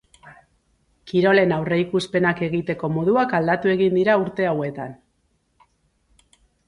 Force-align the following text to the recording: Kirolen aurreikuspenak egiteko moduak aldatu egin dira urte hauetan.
Kirolen 1.11 1.51
aurreikuspenak 1.57 2.41
egiteko 2.47 2.89
moduak 2.95 3.35
aldatu 3.41 3.75
egin 3.75 4.01
dira 4.01 4.17
urte 4.23 4.49
hauetan. 4.55 4.97